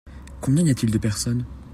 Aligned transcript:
Combien 0.39 0.65
y 0.65 0.71
a-t-il 0.71 0.89
de 0.91 0.97
personnes? 0.97 1.45